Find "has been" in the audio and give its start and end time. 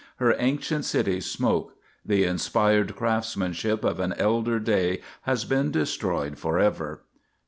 5.25-5.69